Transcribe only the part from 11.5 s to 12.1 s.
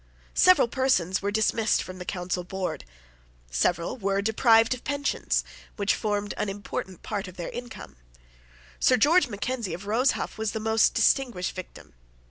victim.